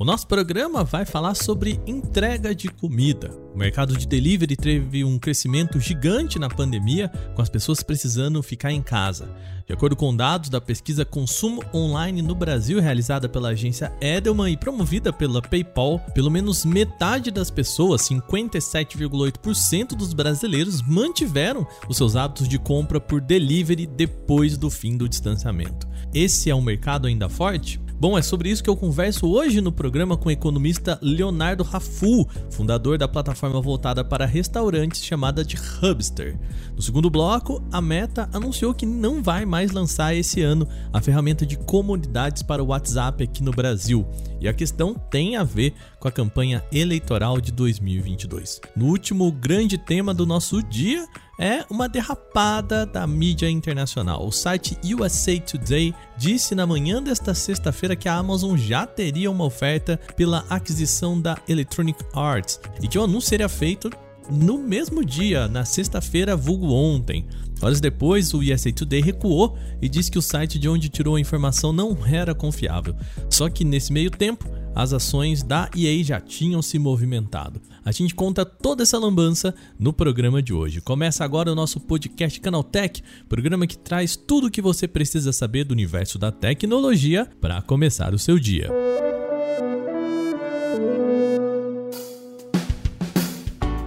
[0.00, 3.32] O nosso programa vai falar sobre entrega de comida.
[3.52, 8.70] O mercado de delivery teve um crescimento gigante na pandemia, com as pessoas precisando ficar
[8.70, 9.28] em casa.
[9.66, 14.56] De acordo com dados da pesquisa Consumo Online no Brasil, realizada pela agência Edelman e
[14.56, 22.48] promovida pela PayPal, pelo menos metade das pessoas, 57,8% dos brasileiros, mantiveram os seus hábitos
[22.48, 25.88] de compra por delivery depois do fim do distanciamento.
[26.14, 27.80] Esse é um mercado ainda forte?
[28.00, 32.28] Bom, é sobre isso que eu converso hoje no programa com o economista Leonardo Rafu,
[32.48, 36.38] fundador da plataforma voltada para restaurantes chamada de Hubster.
[36.78, 41.44] No segundo bloco, a Meta anunciou que não vai mais lançar esse ano a ferramenta
[41.44, 44.06] de comunidades para o WhatsApp aqui no Brasil.
[44.40, 48.60] E a questão tem a ver com a campanha eleitoral de 2022.
[48.76, 51.04] No último grande tema do nosso dia,
[51.36, 54.24] é uma derrapada da mídia internacional.
[54.24, 59.44] O site USA Today disse na manhã desta sexta-feira que a Amazon já teria uma
[59.44, 63.90] oferta pela aquisição da Electronic Arts e que o anúncio seria feito
[64.30, 67.26] no mesmo dia, na sexta-feira, vulgo ontem.
[67.60, 71.20] Horas depois, o USA Today recuou e disse que o site de onde tirou a
[71.20, 72.94] informação não era confiável.
[73.30, 77.60] Só que nesse meio tempo, as ações da EA já tinham se movimentado.
[77.84, 80.80] A gente conta toda essa lambança no programa de hoje.
[80.80, 85.64] Começa agora o nosso podcast Canaltech, programa que traz tudo o que você precisa saber
[85.64, 88.68] do universo da tecnologia para começar o seu dia.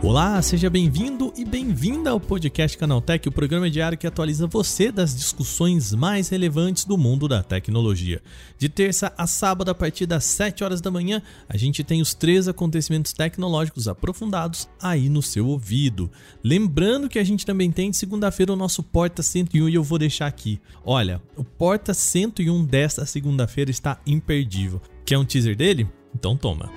[0.03, 5.15] Olá, seja bem-vindo e bem-vinda ao podcast Canaltech, o programa diário que atualiza você das
[5.15, 8.19] discussões mais relevantes do mundo da tecnologia.
[8.57, 12.15] De terça a sábado, a partir das 7 horas da manhã, a gente tem os
[12.15, 16.09] três acontecimentos tecnológicos aprofundados aí no seu ouvido.
[16.43, 19.99] Lembrando que a gente também tem de segunda-feira o nosso Porta 101 e eu vou
[19.99, 20.59] deixar aqui.
[20.83, 24.81] Olha, o Porta 101 desta segunda-feira está imperdível.
[25.05, 25.87] Quer um teaser dele?
[26.15, 26.71] Então toma.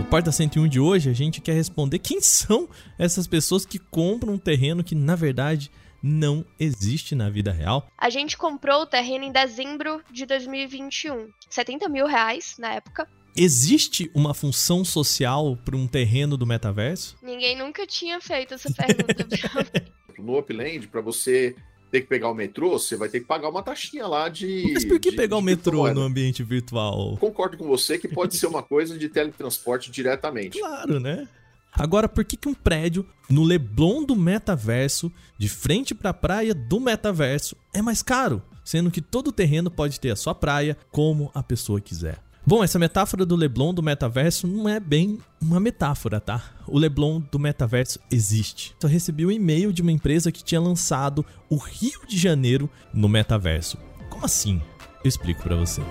[0.00, 2.66] No Porta 101 de hoje, a gente quer responder quem são
[2.98, 5.70] essas pessoas que compram um terreno que, na verdade,
[6.02, 7.86] não existe na vida real.
[7.98, 11.28] A gente comprou o terreno em dezembro de 2021.
[11.50, 13.06] 70 mil reais na época.
[13.36, 17.18] Existe uma função social para um terreno do metaverso?
[17.22, 19.28] Ninguém nunca tinha feito essa pergunta.
[20.18, 21.54] no Upland, para você
[21.90, 24.70] ter que pegar o metrô, você vai ter que pagar uma taxinha lá de.
[24.72, 27.16] Mas por que de, pegar de o metrô no ambiente virtual?
[27.18, 30.58] Concordo com você que pode ser uma coisa de teletransporte diretamente.
[30.58, 31.28] Claro, né?
[31.72, 36.52] Agora, por que, que um prédio no Leblon do metaverso, de frente para a praia
[36.52, 38.42] do metaverso, é mais caro?
[38.64, 42.18] Sendo que todo o terreno pode ter a sua praia como a pessoa quiser.
[42.46, 46.42] Bom, essa metáfora do Leblon do metaverso não é bem uma metáfora, tá?
[46.66, 48.74] O Leblon do metaverso existe.
[48.80, 53.08] Só recebi um e-mail de uma empresa que tinha lançado o Rio de Janeiro no
[53.08, 53.76] metaverso.
[54.08, 54.60] Como assim?
[55.04, 55.82] Eu explico para você.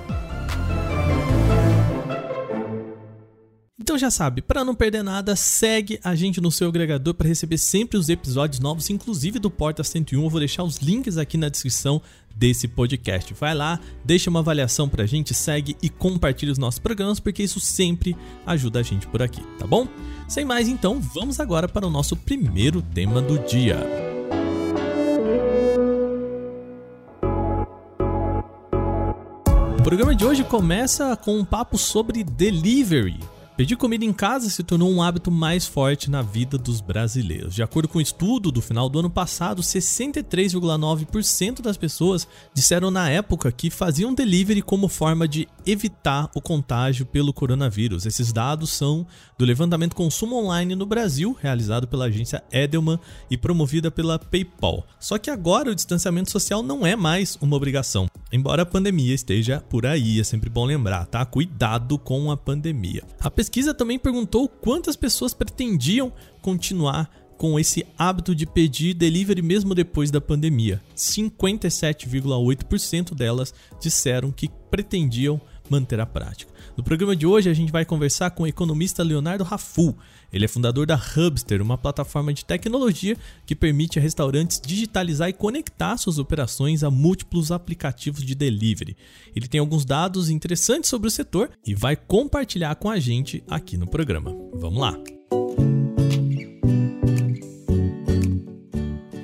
[3.81, 7.57] Então já sabe, para não perder nada, segue a gente no seu agregador para receber
[7.57, 10.21] sempre os episódios novos, inclusive do Porta 101.
[10.21, 12.01] Eu vou deixar os links aqui na descrição
[12.35, 13.33] desse podcast.
[13.33, 17.61] Vai lá, deixa uma avaliação pra gente, segue e compartilha os nossos programas, porque isso
[17.61, 19.87] sempre ajuda a gente por aqui, tá bom?
[20.27, 23.77] Sem mais então, vamos agora para o nosso primeiro tema do dia.
[29.79, 33.38] O programa de hoje começa com um papo sobre delivery.
[33.59, 37.53] Pedir comida em casa se tornou um hábito mais forte na vida dos brasileiros.
[37.53, 43.09] De acordo com um estudo do final do ano passado, 63,9% das pessoas disseram na
[43.09, 48.05] época que faziam delivery como forma de evitar o contágio pelo coronavírus.
[48.05, 49.05] Esses dados são
[49.37, 52.97] do levantamento consumo online no Brasil, realizado pela agência Edelman
[53.29, 54.87] e promovida pela PayPal.
[55.01, 58.07] Só que agora o distanciamento social não é mais uma obrigação.
[58.31, 61.25] Embora a pandemia esteja por aí, é sempre bom lembrar, tá?
[61.25, 63.03] Cuidado com a pandemia.
[63.19, 69.73] A pesquisa também perguntou quantas pessoas pretendiam continuar com esse hábito de pedir delivery mesmo
[69.73, 70.79] depois da pandemia.
[70.95, 73.51] 57,8% delas
[73.81, 76.53] disseram que pretendiam manter a prática.
[76.77, 79.95] No programa de hoje a gente vai conversar com o economista Leonardo Rafu.
[80.31, 85.33] Ele é fundador da Hubster, uma plataforma de tecnologia que permite a restaurantes digitalizar e
[85.33, 88.95] conectar suas operações a múltiplos aplicativos de delivery.
[89.35, 93.77] Ele tem alguns dados interessantes sobre o setor e vai compartilhar com a gente aqui
[93.77, 94.35] no programa.
[94.53, 94.97] Vamos lá!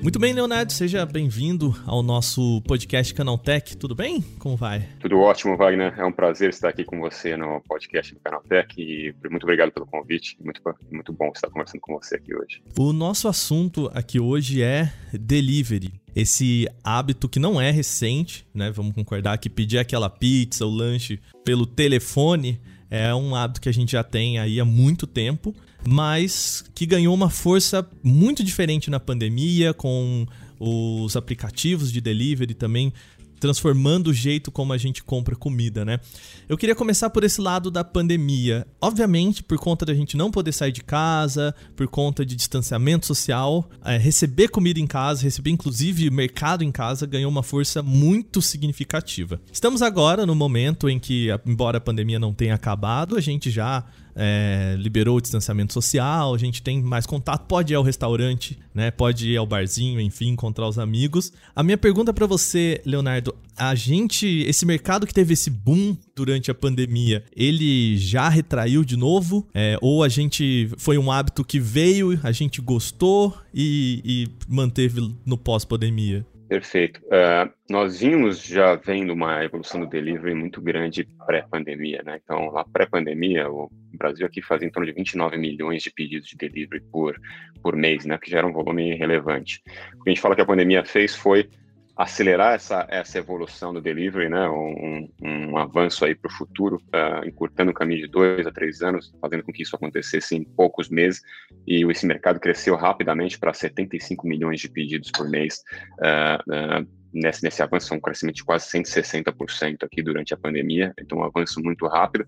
[0.05, 3.75] Muito bem, Leonardo, seja bem-vindo ao nosso podcast Canaltech.
[3.75, 4.21] Tudo bem?
[4.37, 4.87] Como vai?
[4.99, 5.99] Tudo ótimo, Wagner.
[5.99, 9.87] É um prazer estar aqui com você no podcast do Canaltech e muito obrigado pelo
[9.87, 10.37] convite.
[10.39, 10.61] Muito,
[10.91, 12.61] muito bom estar conversando com você aqui hoje.
[12.77, 15.91] O nosso assunto aqui hoje é delivery.
[16.15, 18.69] Esse hábito que não é recente, né?
[18.69, 23.73] Vamos concordar que pedir aquela pizza, o lanche pelo telefone é um hábito que a
[23.73, 25.55] gente já tem aí há muito tempo
[25.87, 30.25] mas que ganhou uma força muito diferente na pandemia, com
[30.59, 32.91] os aplicativos de delivery também
[33.39, 35.99] transformando o jeito como a gente compra comida, né?
[36.47, 38.65] Eu queria começar por esse lado da pandemia.
[38.81, 43.69] Obviamente, por conta da gente não poder sair de casa, por conta de distanciamento social,
[43.83, 49.39] é, receber comida em casa, receber inclusive mercado em casa, ganhou uma força muito significativa.
[49.51, 53.83] Estamos agora no momento em que, embora a pandemia não tenha acabado, a gente já
[54.15, 58.89] é, liberou o distanciamento social, a gente tem mais contato, pode ir ao restaurante, né?
[58.91, 61.33] Pode ir ao barzinho, enfim, encontrar os amigos.
[61.55, 66.49] A minha pergunta para você, Leonardo, a gente, esse mercado que teve esse boom durante
[66.49, 69.47] a pandemia, ele já retraiu de novo?
[69.53, 75.13] É, ou a gente foi um hábito que veio, a gente gostou e, e manteve
[75.25, 76.25] no pós-pandemia?
[76.47, 77.01] Perfeito.
[77.05, 82.19] Uh, nós vimos já vendo uma evolução do delivery muito grande pré-pandemia, né?
[82.23, 86.37] Então, lá pré-pandemia, o Brasil aqui fazia em torno de 29 milhões de pedidos de
[86.37, 87.19] delivery por,
[87.63, 88.17] por mês, né?
[88.19, 89.59] Que já era um volume relevante.
[89.95, 91.49] O que a gente fala que a pandemia fez foi
[91.95, 97.25] acelerar essa, essa evolução do delivery, né, um, um avanço aí para o futuro, uh,
[97.25, 100.89] encurtando o caminho de dois a três anos, fazendo com que isso acontecesse em poucos
[100.89, 101.21] meses,
[101.65, 105.63] e esse mercado cresceu rapidamente para 75 milhões de pedidos por mês.
[105.99, 111.19] Uh, uh, nesse, nesse avanço, um crescimento de quase 160% aqui durante a pandemia, então
[111.19, 112.27] um avanço muito rápido,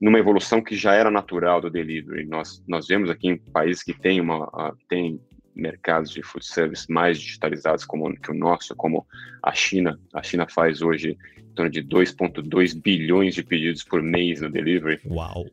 [0.00, 2.24] numa evolução que já era natural do delivery.
[2.24, 5.20] Nós, nós vemos aqui em países que têm uma, tem
[5.58, 9.06] mercados de food service mais digitalizados como que o nosso, como
[9.42, 9.98] a China.
[10.14, 15.00] A China faz hoje em torno de 2,2 bilhões de pedidos por mês no delivery.
[15.06, 15.46] Uau!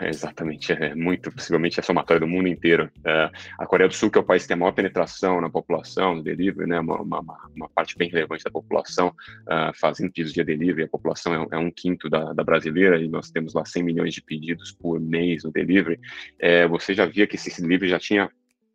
[0.00, 2.90] É, exatamente, é muito, possivelmente a somatória do mundo inteiro.
[3.04, 5.50] É, a Coreia do Sul, que é o país que tem a maior penetração na
[5.50, 7.20] população, no delivery, né, uma, uma,
[7.54, 11.58] uma parte bem relevante da população uh, fazendo pedidos de delivery, a população é, é
[11.58, 15.42] um quinto da, da, brasileira e nós temos lá 100 milhões de pedidos por mês
[15.42, 15.98] no delivery.
[16.38, 18.30] É, você já via que esse delivery já tinha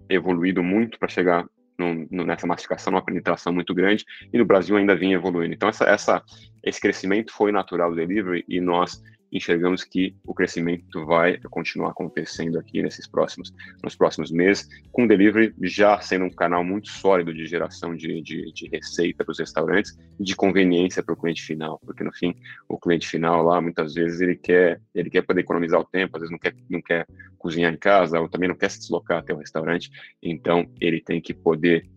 [0.09, 1.45] evoluído muito para chegar
[1.77, 5.53] no, no, nessa massificação, uma penetração muito grande, e no Brasil ainda vinha evoluindo.
[5.53, 6.23] Então, essa, essa,
[6.63, 12.57] esse crescimento foi natural do delivery e nós enxergamos que o crescimento vai continuar acontecendo
[12.57, 13.53] aqui nesses próximos,
[13.83, 18.21] nos próximos meses, com o delivery já sendo um canal muito sólido de geração de,
[18.21, 22.13] de, de receita para os restaurantes e de conveniência para o cliente final, porque no
[22.13, 22.35] fim
[22.67, 26.21] o cliente final lá muitas vezes ele quer ele quer poder economizar o tempo, às
[26.21, 27.05] vezes não quer não quer
[27.37, 29.89] cozinhar em casa ou também não quer se deslocar até o restaurante,
[30.21, 31.87] então ele tem que poder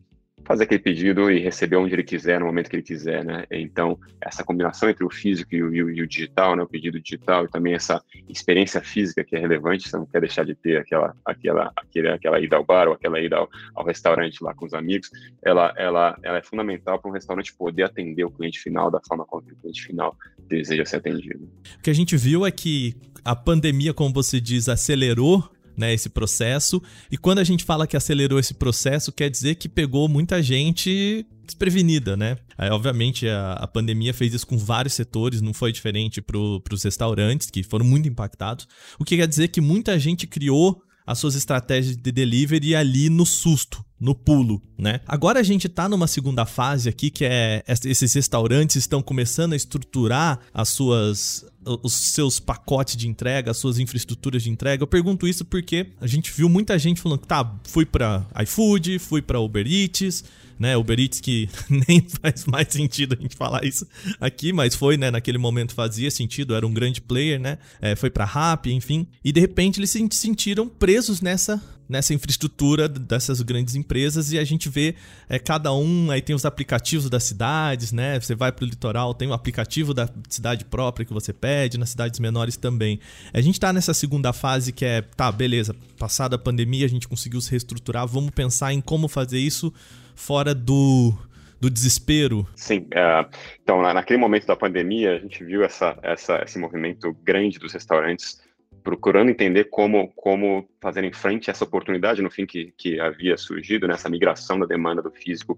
[0.44, 3.44] fazer aquele pedido e receber onde ele quiser, no momento que ele quiser, né?
[3.50, 6.62] Então, essa combinação entre o físico e o, e o, digital, né?
[6.62, 10.44] O pedido digital e também essa experiência física que é relevante, você não quer deixar
[10.44, 14.42] de ter aquela, aquela, aquela, aquela ida ao bar ou aquela ida ao, ao restaurante
[14.42, 15.10] lá com os amigos,
[15.42, 19.24] ela, ela, ela é fundamental para um restaurante poder atender o cliente final da forma
[19.24, 20.16] como o cliente final
[20.48, 21.48] deseja ser atendido.
[21.78, 26.08] O que a gente viu é que a pandemia, como você diz, acelerou né, esse
[26.08, 26.82] processo.
[27.10, 31.26] E quando a gente fala que acelerou esse processo, quer dizer que pegou muita gente
[31.44, 32.36] desprevenida, né?
[32.70, 37.50] Obviamente, a, a pandemia fez isso com vários setores, não foi diferente para os restaurantes,
[37.50, 38.66] que foram muito impactados.
[38.98, 43.26] O que quer dizer que muita gente criou as suas estratégias de delivery ali no
[43.26, 45.00] susto, no pulo, né?
[45.06, 49.56] Agora a gente tá numa segunda fase aqui que é esses restaurantes estão começando a
[49.56, 54.82] estruturar as suas os seus pacotes de entrega, as suas infraestruturas de entrega.
[54.82, 58.98] Eu pergunto isso porque a gente viu muita gente falando que tá, fui para iFood,
[58.98, 60.24] fui para Uber Eats,
[60.58, 60.76] né?
[60.76, 61.48] Uber Eats que
[61.88, 63.86] nem faz mais sentido a gente falar isso
[64.20, 65.12] aqui, mas foi, né?
[65.12, 67.56] Naquele momento fazia sentido, era um grande player, né?
[67.80, 69.06] É, foi para Rappi, enfim.
[69.24, 74.44] E de repente eles se sentiram presos nessa nessa infraestrutura dessas grandes empresas e a
[74.44, 74.94] gente vê
[75.28, 78.18] é, cada um, aí tem os aplicativos das cidades, né?
[78.18, 81.90] Você vai para o litoral, tem o aplicativo da cidade própria que você pede, nas
[81.90, 82.98] cidades menores também.
[83.32, 87.06] A gente está nessa segunda fase que é, tá, beleza, passada a pandemia a gente
[87.06, 89.72] conseguiu se reestruturar, vamos pensar em como fazer isso
[90.14, 91.14] fora do
[91.60, 92.44] do desespero?
[92.56, 92.78] Sim.
[92.78, 93.30] Uh,
[93.62, 98.41] então, naquele momento da pandemia, a gente viu essa, essa, esse movimento grande dos restaurantes
[98.82, 103.86] procurando entender como, como fazerem frente a essa oportunidade, no fim, que, que havia surgido,
[103.86, 105.56] nessa né, migração da demanda do físico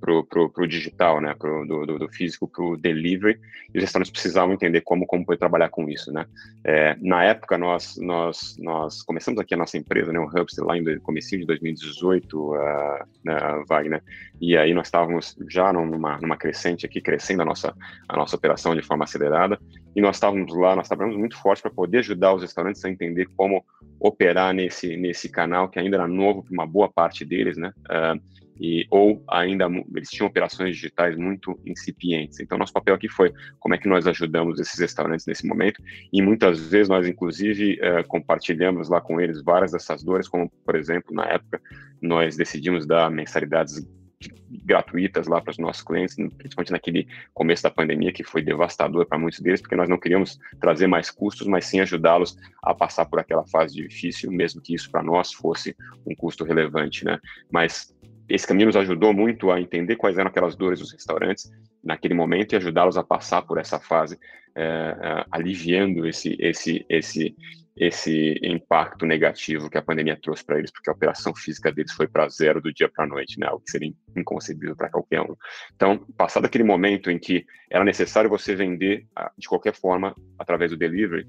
[0.00, 3.40] para o digital, né, pro, do, do, físico para o delivery,
[3.72, 6.12] e os restaurantes precisavam entender como, como foi trabalhar com isso.
[6.12, 6.26] Né.
[6.62, 10.76] É, na época, nós, nós, nós começamos aqui a nossa empresa, né, o Hubster, lá
[10.76, 14.02] em comecinho de 2018, uh, uh, Wagner,
[14.40, 17.74] e aí nós estávamos já numa, numa crescente aqui, crescendo a nossa,
[18.08, 19.58] a nossa operação de forma acelerada,
[19.94, 23.26] e nós estávamos lá, nós trabalhamos muito forte para poder ajudar os restaurantes a entender
[23.36, 23.62] como
[24.00, 27.70] operar nesse, nesse canal que ainda era novo para uma boa parte deles, né?
[27.80, 32.40] Uh, e, ou ainda eles tinham operações digitais muito incipientes.
[32.40, 35.82] Então, nosso papel aqui foi como é que nós ajudamos esses restaurantes nesse momento,
[36.12, 40.76] e muitas vezes nós, inclusive, uh, compartilhamos lá com eles várias dessas dores, como, por
[40.76, 41.60] exemplo, na época,
[42.00, 43.82] nós decidimos dar mensalidades
[44.64, 49.18] gratuitas lá para os nossos clientes, principalmente naquele começo da pandemia, que foi devastador para
[49.18, 53.18] muitos deles, porque nós não queríamos trazer mais custos, mas sim ajudá-los a passar por
[53.18, 55.74] aquela fase difícil, mesmo que isso para nós fosse
[56.06, 57.18] um custo relevante, né?
[57.50, 57.94] Mas
[58.28, 61.50] esse caminho nos ajudou muito a entender quais eram aquelas dores dos restaurantes
[61.82, 64.18] naquele momento e ajudá-los a passar por essa fase,
[64.54, 67.34] é, é, aliviando esse, esse, esse,
[67.76, 72.06] esse impacto negativo que a pandemia trouxe para eles, porque a operação física deles foi
[72.06, 73.46] para zero do dia para a noite, né?
[73.46, 75.34] Algo que seria inconcebível para qualquer um.
[75.74, 80.70] Então, passado aquele momento em que era necessário você vender ah, de qualquer forma através
[80.70, 81.26] do delivery,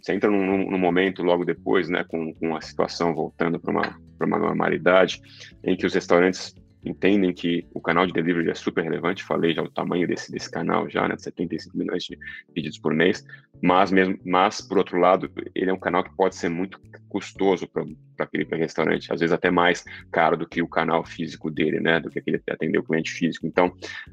[0.00, 3.98] você entra num, num momento logo depois, né, com, com a situação voltando para uma,
[4.20, 5.20] uma normalidade,
[5.62, 6.54] em que os restaurantes
[6.84, 10.50] entendem que o canal de delivery é super relevante, falei já o tamanho desse, desse
[10.50, 12.18] canal já, né, 75 milhões de
[12.52, 13.24] pedidos por mês,
[13.62, 17.68] mas mesmo, mas por outro lado, ele é um canal que pode ser muito custoso
[18.18, 22.00] aquele pra restaurante, às vezes até mais caro do que o canal físico dele, né,
[22.00, 23.46] do que aquele atender o cliente físico.
[23.46, 23.72] Então,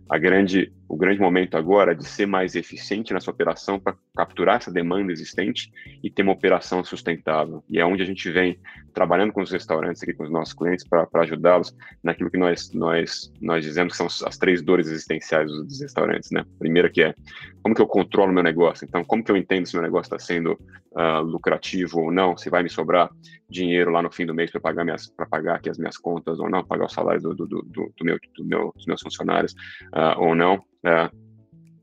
[0.10, 4.58] a grande, o grande momento agora é de ser mais eficiente nessa operação para capturar
[4.58, 5.72] essa demanda existente
[6.04, 7.64] e ter uma operação sustentável.
[7.70, 8.60] E é onde a gente vem
[8.94, 13.32] trabalhando com os restaurantes aqui, com os nossos clientes, para ajudá-los naquilo que nós, nós,
[13.42, 16.44] nós dizemos que são as três dores existenciais dos restaurantes, né?
[16.60, 17.14] Primeira que é
[17.62, 18.86] como que eu controlo meu negócio?
[18.86, 20.54] Então, como que eu entendo se meu negócio está sendo
[20.92, 22.36] uh, lucrativo ou não?
[22.36, 23.10] Se vai me sobrar
[23.50, 26.40] dinheiro lá no fim do mês para pagar minhas para pagar aqui as minhas contas
[26.40, 29.54] ou não, pagar o salário do, do, do, do meu, do meu, dos meus funcionários
[29.94, 30.56] uh, ou não?
[30.56, 31.32] Uh,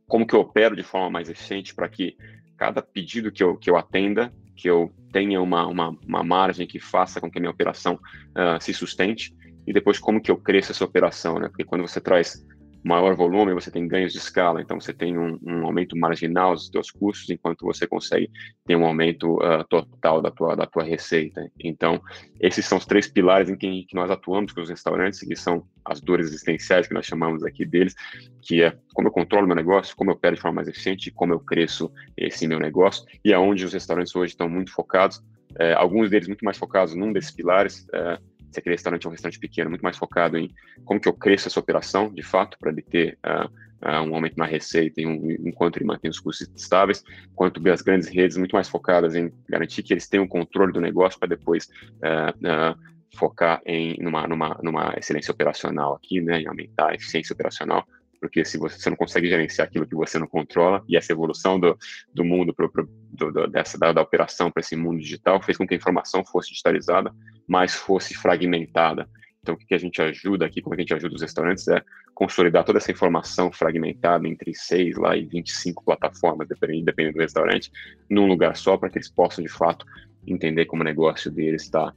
[0.06, 2.16] como que eu opero de forma mais eficiente para que
[2.56, 6.80] cada pedido que eu, que eu atenda, que eu tenha uma, uma, uma margem que
[6.80, 9.32] faça com que a minha operação uh, se sustente,
[9.66, 11.48] e depois como que eu cresço essa operação, né?
[11.48, 12.44] Porque quando você traz
[12.88, 16.68] maior volume, você tem ganhos de escala, então você tem um, um aumento marginal dos
[16.68, 18.30] seus custos, enquanto você consegue
[18.66, 21.50] ter um aumento uh, total da tua, da tua receita.
[21.62, 22.00] Então,
[22.40, 25.64] esses são os três pilares em que, que, nós atuamos com os restaurantes, que são
[25.84, 27.94] as dores existenciais que nós chamamos aqui deles,
[28.40, 31.34] que é como eu controlo meu negócio, como eu opero de forma mais eficiente, como
[31.34, 35.22] eu cresço esse meu negócio, e é onde os restaurantes hoje estão muito focados,
[35.58, 38.18] é, alguns deles muito mais focados num desses pilares, é,
[38.58, 40.52] se aquele restaurante é um restaurante pequeno, muito mais focado em
[40.84, 43.46] como que eu cresço essa operação, de fato, para ele ter uh,
[43.86, 48.08] uh, um aumento na receita um, enquanto ele mantém os custos estáveis, quanto as grandes
[48.08, 51.68] redes muito mais focadas em garantir que eles tenham o controle do negócio para depois
[51.96, 52.78] uh,
[53.16, 57.86] focar em numa, numa, numa excelência operacional aqui, né, em aumentar a eficiência operacional,
[58.20, 61.58] porque se você, você, não consegue gerenciar aquilo que você não controla, e essa evolução
[61.58, 61.76] do,
[62.12, 65.66] do mundo, pro, pro, do, dessa, da, da operação para esse mundo digital, fez com
[65.66, 67.14] que a informação fosse digitalizada,
[67.46, 69.08] mas fosse fragmentada.
[69.40, 71.82] Então, o que a gente ajuda aqui, como a gente ajuda os restaurantes, é
[72.14, 77.70] consolidar toda essa informação fragmentada entre 6 lá e 25 plataformas, dependendo, dependendo do restaurante,
[78.10, 79.86] num lugar só, para que eles possam, de fato,
[80.26, 81.94] entender como o negócio deles está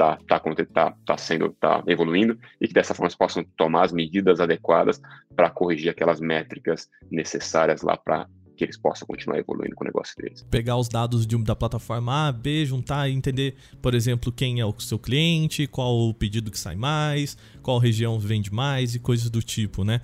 [0.00, 3.92] está tá, tá, tá sendo tá evoluindo e que dessa forma eles possam tomar as
[3.92, 5.00] medidas adequadas
[5.34, 8.26] para corrigir aquelas métricas necessárias lá para
[8.60, 10.44] que eles possam continuar evoluindo com o negócio deles.
[10.50, 14.66] Pegar os dados de, da plataforma A, B, juntar e entender, por exemplo, quem é
[14.66, 19.30] o seu cliente, qual o pedido que sai mais, qual região vende mais e coisas
[19.30, 20.02] do tipo, né?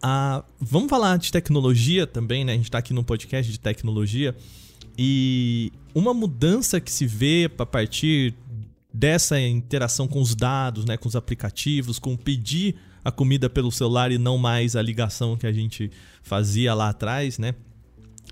[0.00, 2.52] Ah, vamos falar de tecnologia também, né?
[2.52, 4.32] A gente está aqui no podcast de tecnologia
[4.96, 8.32] e uma mudança que se vê a partir
[8.92, 14.10] dessa interação com os dados, né, com os aplicativos, com pedir a comida pelo celular
[14.10, 15.90] e não mais a ligação que a gente
[16.22, 17.54] fazia lá atrás, né?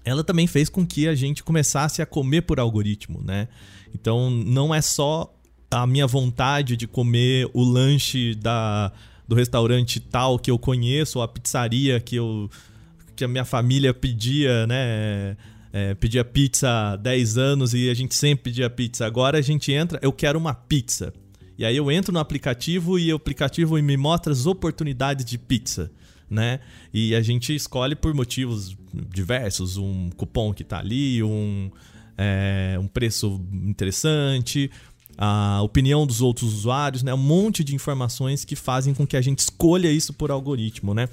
[0.04, 3.48] Ela também fez com que a gente começasse a comer por algoritmo, né?
[3.94, 5.32] Então não é só
[5.70, 8.92] a minha vontade de comer o lanche da,
[9.26, 12.50] do restaurante tal que eu conheço, ou a pizzaria que eu
[13.14, 15.36] que a minha família pedia, né?
[15.76, 19.04] É, pedia pizza há 10 anos e a gente sempre pedia pizza.
[19.04, 21.12] Agora a gente entra, eu quero uma pizza.
[21.58, 25.90] E aí eu entro no aplicativo e o aplicativo me mostra as oportunidades de pizza,
[26.30, 26.60] né?
[26.94, 28.74] E a gente escolhe por motivos
[29.12, 31.70] diversos, um cupom que tá ali, um,
[32.16, 34.70] é, um preço interessante.
[35.18, 37.12] a opinião dos outros usuários, né?
[37.12, 41.06] Um monte de informações que fazem com que a gente escolha isso por algoritmo, né?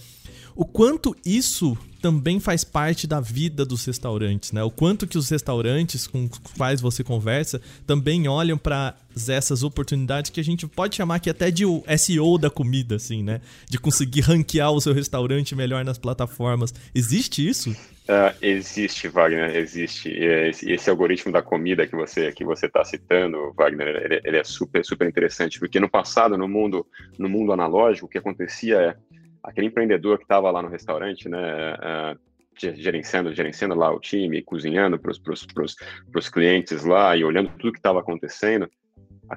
[0.55, 4.61] O quanto isso também faz parte da vida dos restaurantes, né?
[4.61, 8.93] O quanto que os restaurantes com os quais você conversa também olham para
[9.29, 11.63] essas oportunidades que a gente pode chamar aqui até de
[11.97, 13.39] SEO da comida, assim, né?
[13.69, 16.73] De conseguir ranquear o seu restaurante melhor nas plataformas.
[16.93, 17.71] Existe isso?
[17.71, 20.09] Uh, existe, Wagner, existe.
[20.09, 24.43] Esse, esse, algoritmo da comida que você que você está citando, Wagner, ele, ele, é
[24.43, 26.85] super super interessante porque no passado, no mundo
[27.17, 28.95] no mundo analógico, o que acontecia é
[29.43, 32.19] aquele empreendedor que estava lá no restaurante, né, uh,
[32.55, 37.99] gerenciando, gerenciando lá o time, cozinhando para os clientes lá e olhando tudo que estava
[37.99, 38.69] acontecendo,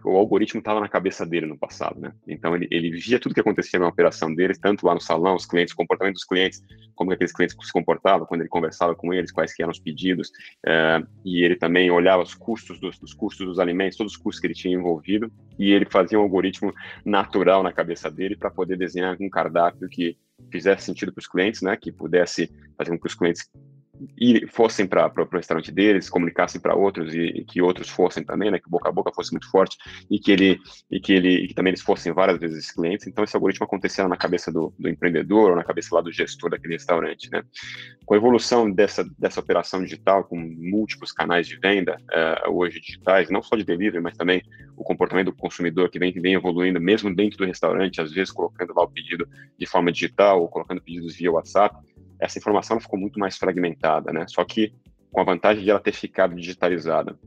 [0.04, 2.12] o algoritmo estava na cabeça dele no passado, né?
[2.26, 5.46] Então ele, ele via tudo que acontecia na operação deles, tanto lá no salão, os
[5.46, 6.62] clientes, o comportamento dos clientes,
[6.94, 10.30] como aqueles clientes se comportavam quando ele conversava com eles, quais que eram os pedidos,
[10.66, 14.40] é, e ele também olhava os custos dos, dos, custos dos alimentos, todos os custos
[14.40, 16.72] que ele tinha envolvido, e ele fazia um algoritmo
[17.04, 20.16] natural na cabeça dele para poder desenhar um cardápio que
[20.50, 21.76] fizesse sentido para os clientes, né?
[21.76, 23.48] Que pudesse fazer com que os clientes
[24.18, 28.50] e fossem para o restaurante deles, comunicassem para outros e, e, que outros fossem também,
[28.50, 29.76] né, que boca a boca fosse muito forte
[30.10, 30.58] e que ele
[30.90, 33.06] e que ele e que também eles fossem várias vezes clientes.
[33.06, 36.50] Então esse algoritmo acontecia na cabeça do, do empreendedor ou na cabeça lá do gestor
[36.50, 37.42] daquele restaurante, né?
[38.04, 41.96] Com a evolução dessa dessa operação digital com múltiplos canais de venda
[42.46, 44.42] uh, hoje digitais, não só de delivery, mas também
[44.76, 48.74] o comportamento do consumidor que vem vem evoluindo mesmo dentro do restaurante, às vezes colocando
[48.74, 51.76] lá o pedido de forma digital ou colocando pedidos via WhatsApp
[52.20, 54.26] essa informação ficou muito mais fragmentada, né?
[54.28, 54.75] Só que
[55.11, 57.18] com a vantagem de ela ter ficado digitalizada.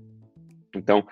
[0.75, 1.05] Então,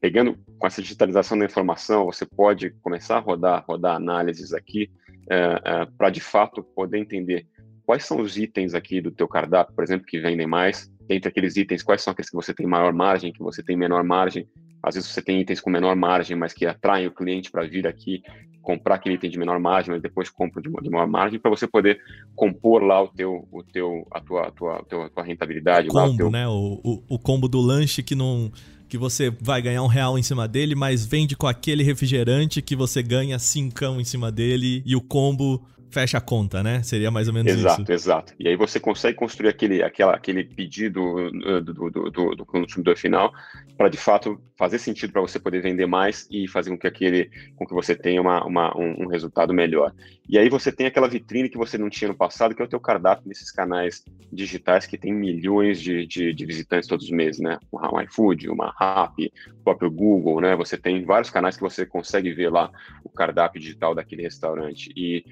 [0.00, 4.90] pegando com essa digitalização da informação, você pode começar a rodar, rodar análises aqui
[5.28, 7.46] é, é, para de fato poder entender
[7.84, 10.90] quais são os itens aqui do teu cardápio, por exemplo, que vendem mais.
[11.08, 14.04] Entre aqueles itens, quais são aqueles que você tem maior margem, que você tem menor
[14.04, 14.48] margem.
[14.80, 17.86] Às vezes você tem itens com menor margem, mas que atraem o cliente para vir
[17.86, 18.22] aqui
[18.62, 21.66] comprar aquele item de menor margem, mas depois compra de, de maior margem para você
[21.66, 22.00] poder
[22.34, 25.88] compor lá o teu, o teu, a tua, a tua, a tua, a tua rentabilidade.
[25.88, 26.30] O combo, o teu...
[26.30, 26.46] né?
[26.48, 28.50] O, o, o, combo do lanche que não
[28.88, 32.74] que você vai ganhar um real em cima dele, mas vende com aquele refrigerante que
[32.74, 36.82] você ganha cincão em cima dele e o combo fecha a conta, né?
[36.82, 37.92] Seria mais ou menos exato, isso.
[37.92, 38.34] Exato, exato.
[38.38, 42.96] E aí você consegue construir aquele, aquela, aquele pedido uh, do, do, do, do consumidor
[42.96, 43.32] final
[43.76, 47.30] para de fato fazer sentido para você poder vender mais e fazer com que aquele,
[47.56, 49.92] com que você tenha uma, uma um, um, resultado melhor.
[50.28, 52.68] E aí você tem aquela vitrine que você não tinha no passado, que é o
[52.68, 57.40] teu cardápio nesses canais digitais que tem milhões de, de, de visitantes todos os meses,
[57.40, 57.58] né?
[57.72, 60.54] Uma iFood, uma Rappi, o próprio Google, né?
[60.56, 62.70] Você tem vários canais que você consegue ver lá
[63.02, 65.24] o cardápio digital daquele restaurante e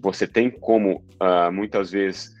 [0.00, 2.36] você tem como, uh, muitas vezes,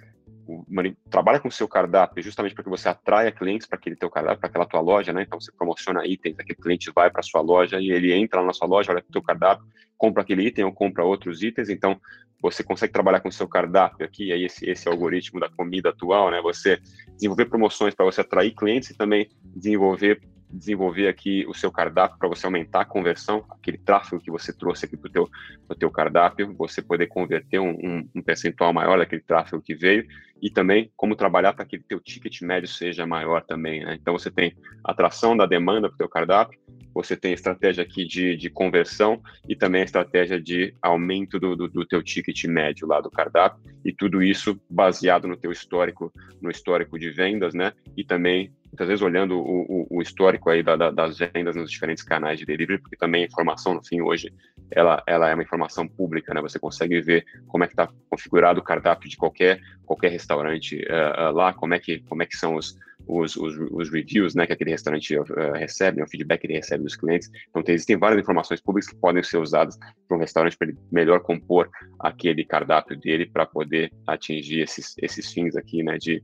[1.10, 4.38] trabalha com o seu cardápio justamente para que você atraia clientes para aquele teu cardápio,
[4.38, 5.22] para aquela tua loja, né?
[5.22, 8.68] Então você promociona itens, aquele cliente vai para sua loja e ele entra na sua
[8.68, 9.66] loja, olha o teu cardápio,
[9.98, 12.00] compra aquele item ou compra outros itens, então
[12.40, 16.30] você consegue trabalhar com o seu cardápio aqui, aí esse, esse algoritmo da comida atual,
[16.30, 16.40] né?
[16.42, 16.78] Você
[17.14, 20.20] desenvolver promoções para você atrair clientes e também desenvolver
[20.56, 24.86] desenvolver aqui o seu cardápio para você aumentar a conversão, aquele tráfego que você trouxe
[24.86, 25.30] aqui para o teu,
[25.78, 30.06] teu cardápio, você poder converter um, um, um, percentual maior daquele tráfego que veio
[30.40, 33.84] e também como trabalhar para que o teu ticket médio seja maior também.
[33.84, 33.98] Né?
[34.00, 36.58] Então você tem atração da demanda para o teu cardápio,
[36.94, 41.68] você tem estratégia aqui de, de conversão e também a estratégia de aumento do, do,
[41.68, 46.50] do, teu ticket médio lá do cardápio e tudo isso baseado no teu histórico, no
[46.50, 47.74] histórico de vendas, né?
[47.94, 51.70] E também muitas vezes olhando o, o, o histórico aí da, da, das vendas nos
[51.70, 54.32] diferentes canais de delivery, porque também a informação, no fim, hoje,
[54.70, 56.40] ela, ela é uma informação pública, né?
[56.42, 61.30] Você consegue ver como é que está configurado o cardápio de qualquer, qualquer restaurante uh,
[61.30, 62.76] uh, lá, como é, que, como é que são os,
[63.06, 65.24] os, os, os, reviews né, que aquele restaurante uh,
[65.54, 67.30] recebe, né, o feedback que ele recebe dos clientes.
[67.48, 70.78] Então, tem, existem várias informações públicas que podem ser usadas para um restaurante para ele
[70.90, 76.22] melhor compor aquele cardápio dele para poder atingir esses, esses fins aqui, né, de,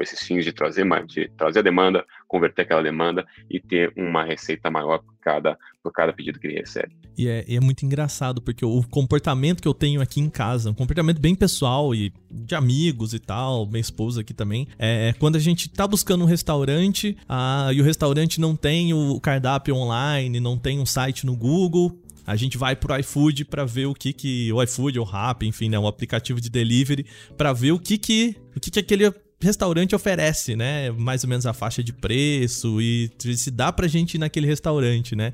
[0.00, 4.70] esses fins de trazer, de trazer a demanda, converter aquela demanda e ter uma receita
[4.70, 6.92] maior por cada, por cada pedido que ele recebe.
[7.16, 10.74] E é, é muito engraçado, porque o comportamento que eu tenho aqui em casa, um
[10.74, 15.40] comportamento bem pessoal e de amigos e tal, minha esposa aqui também, é quando a
[15.40, 20.58] gente tá buscando um restaurante ah, e o restaurante não tem o cardápio online, não
[20.58, 24.52] tem um site no Google, a gente vai pro iFood para ver o que que
[24.52, 27.04] o iFood ou Rappi, enfim, né, um aplicativo de delivery
[27.36, 30.90] para ver o que que o que que aquele restaurante oferece, né?
[30.90, 35.16] Mais ou menos a faixa de preço e se dá pra gente ir naquele restaurante,
[35.16, 35.32] né?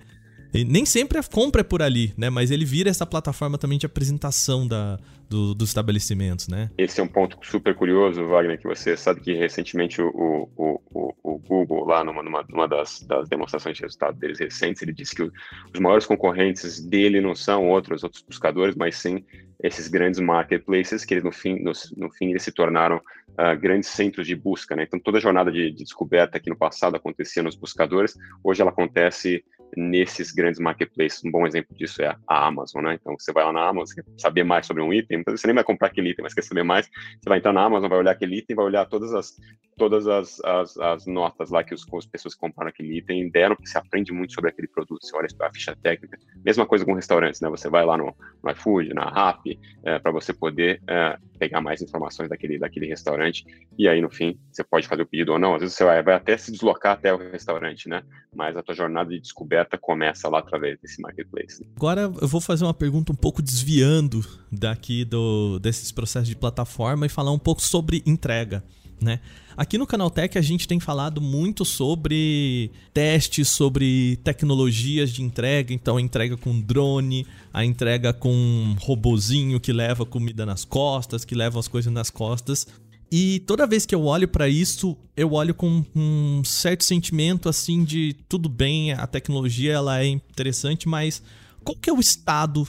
[0.54, 2.30] E nem sempre a compra é por ali, né?
[2.30, 6.70] Mas ele vira essa plataforma também de apresentação da, do, dos estabelecimentos, né?
[6.78, 11.14] Esse é um ponto super curioso, Wagner, que você sabe que recentemente o, o, o,
[11.22, 15.14] o Google, lá numa, numa, numa das, das, demonstrações de resultado deles recentes, ele disse
[15.14, 19.24] que os maiores concorrentes dele não são outros, outros buscadores, mas sim
[19.62, 23.00] esses grandes marketplaces que eles no fim, no, no fim eles se tornaram
[23.38, 24.84] uh, grandes centros de busca, né?
[24.84, 28.70] Então toda a jornada de, de, descoberta que no passado acontecia nos buscadores, hoje ela
[28.70, 29.44] acontece
[29.76, 31.24] nesses grandes marketplaces.
[31.24, 32.94] Um bom exemplo disso é a Amazon, né?
[33.00, 35.64] Então você vai lá na Amazon, quer saber mais sobre um item, você nem vai
[35.64, 38.38] comprar aquele item, mas quer saber mais, você vai entrar na Amazon, vai olhar aquele
[38.38, 39.36] item, vai olhar todas as
[39.76, 43.54] todas as, as, as notas lá que os, as pessoas que compraram aquele item deram,
[43.54, 46.18] porque você aprende muito sobre aquele produto, você olha a ficha técnica.
[46.44, 47.48] Mesma coisa com restaurantes, né?
[47.50, 51.82] Você vai lá no, no iFood, na Rappi, é, para você poder é, pegar mais
[51.82, 53.44] informações daquele, daquele restaurante,
[53.78, 55.54] e aí no fim você pode fazer o pedido ou não.
[55.54, 58.02] Às vezes você vai, vai até se deslocar até o restaurante, né?
[58.34, 61.66] Mas a tua jornada de descoberta começa lá através desse marketplace.
[61.76, 67.04] Agora eu vou fazer uma pergunta um pouco desviando daqui do, desses processos de plataforma
[67.04, 68.62] e falar um pouco sobre entrega
[69.00, 69.20] né?
[69.56, 75.96] Aqui no Canaltech a gente tem falado muito sobre testes, sobre tecnologias de entrega, então
[75.96, 81.34] a entrega com drone, a entrega com um robozinho que leva comida nas costas, que
[81.34, 82.66] leva as coisas nas costas.
[83.10, 87.84] E toda vez que eu olho para isso, eu olho com um certo sentimento assim
[87.84, 91.22] de tudo bem, a tecnologia ela é interessante, mas
[91.64, 92.66] qual que é o estado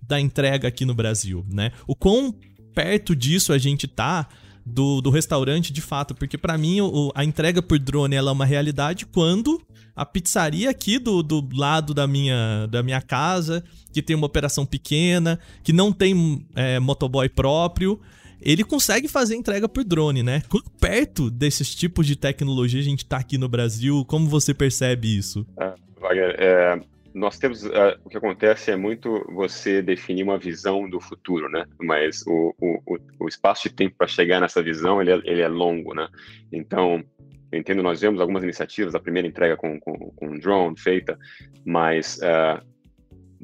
[0.00, 1.72] da entrega aqui no Brasil, né?
[1.86, 2.34] O quão
[2.74, 4.28] perto disso a gente tá
[4.64, 8.32] do, do restaurante de fato, porque para mim o, a entrega por drone ela é
[8.32, 9.60] uma realidade quando
[9.94, 14.64] a pizzaria aqui do, do lado da minha, da minha casa, que tem uma operação
[14.64, 18.00] pequena, que não tem é, motoboy próprio,
[18.40, 20.42] ele consegue fazer entrega por drone, né?
[20.48, 24.04] Quanto perto desses tipos de tecnologia a gente tá aqui no Brasil?
[24.06, 25.46] Como você percebe isso?
[25.58, 26.80] É, Wagner, é,
[27.14, 31.64] nós temos uh, o que acontece é muito você definir uma visão do futuro, né?
[31.80, 35.48] Mas o, o, o espaço de tempo para chegar nessa visão ele é, ele é
[35.48, 36.08] longo, né?
[36.50, 37.04] Então
[37.52, 41.18] entendo nós vemos algumas iniciativas, a primeira entrega com, com, com drone feita,
[41.64, 42.64] mas uh,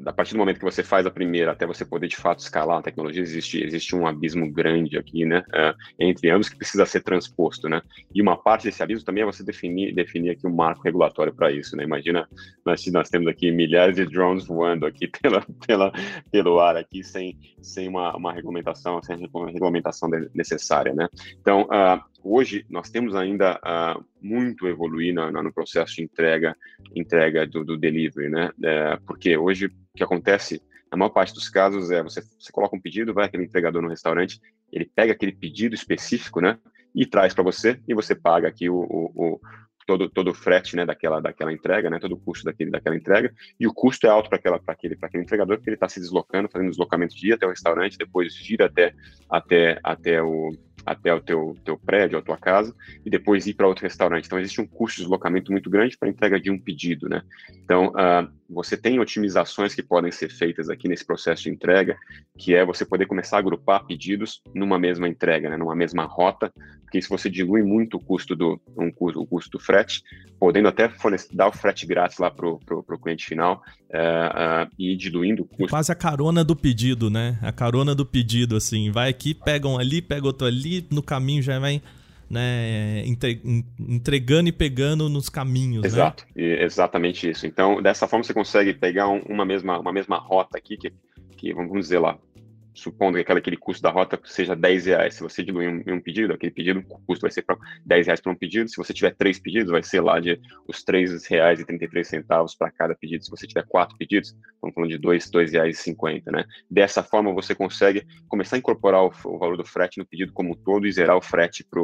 [0.05, 2.79] a partir do momento que você faz a primeira até você poder de fato escalar
[2.79, 7.01] a tecnologia, existe, existe um abismo grande aqui, né, uh, entre ambos que precisa ser
[7.01, 7.81] transposto, né,
[8.13, 11.51] e uma parte desse abismo também é você definir, definir aqui um marco regulatório para
[11.51, 12.27] isso, né, imagina,
[12.65, 15.91] nós, nós temos aqui milhares de drones voando aqui pela, pela,
[16.31, 21.07] pelo ar aqui sem, sem uma, uma regulamentação, sem regulamentação necessária, né,
[21.41, 26.55] então, uh, hoje nós temos ainda uh, muito evoluir no, no, processo de entrega,
[26.95, 28.51] entrega do, do delivery, né?
[28.63, 32.75] É, porque hoje o que acontece, na maior parte dos casos, é você, você coloca
[32.75, 36.57] um pedido, vai aquele entregador no restaurante, ele pega aquele pedido específico, né?
[36.95, 39.39] E traz para você e você paga aqui o, o,
[39.89, 43.33] todo, todo o frete né, daquela, daquela entrega, né, todo o custo daquele, daquela entrega,
[43.59, 46.69] e o custo é alto para aquele, aquele entregador, porque ele está se deslocando, fazendo
[46.69, 48.93] deslocamento de ir até o restaurante, depois gira até,
[49.27, 50.51] até, até, o,
[50.85, 54.25] até o teu, teu prédio, a tua casa, e depois ir para outro restaurante.
[54.25, 57.09] Então, existe um custo de deslocamento muito grande para entrega de um pedido.
[57.09, 57.23] Né?
[57.63, 61.95] Então, uh, você tem otimizações que podem ser feitas aqui nesse processo de entrega,
[62.37, 66.51] que é você poder começar a agrupar pedidos numa mesma entrega, né, numa mesma rota,
[66.81, 70.01] porque se você dilui muito o custo do, um, o custo do frete,
[70.39, 70.91] podendo até
[71.31, 75.69] dar o frete grátis lá para o cliente final uh, uh, e diluindo o custo.
[75.69, 77.37] Quase a carona do pedido, né?
[77.43, 81.43] A carona do pedido, assim, vai aqui, pega um ali, pega outro ali, no caminho
[81.43, 81.79] já vai
[82.29, 83.03] né,
[83.79, 85.81] entregando e pegando nos caminhos.
[85.81, 85.87] Né?
[85.87, 86.63] Exato, né?
[86.63, 87.47] exatamente isso.
[87.47, 90.93] Então, dessa forma você consegue pegar um, uma, mesma, uma mesma rota aqui, que,
[91.37, 92.17] que vamos dizer lá,
[92.79, 95.15] supondo que aquele, custo da rota seja 10 reais.
[95.15, 98.21] Se você diluir um, um pedido, aquele pedido, o custo vai ser para 10 reais
[98.21, 98.69] para um pedido.
[98.69, 102.55] Se você tiver três pedidos, vai ser lá de os 3 reais e 33 centavos
[102.55, 103.23] para cada pedido.
[103.23, 106.45] Se você tiver quatro pedidos, estamos falando de 2, 2 reais e 50, né?
[106.69, 110.51] Dessa forma, você consegue começar a incorporar o, o valor do frete no pedido como
[110.51, 111.81] um todo e zerar o frete para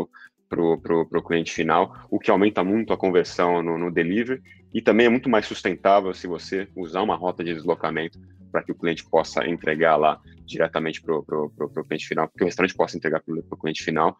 [0.50, 4.42] pro, pro cliente final, o que aumenta muito a conversão no, no delivery
[4.74, 8.20] e também é muito mais sustentável se você usar uma rota de deslocamento
[8.52, 12.76] para que o cliente possa entregar lá diretamente para o cliente final, que o restaurante
[12.76, 14.18] possa entregar para o cliente final,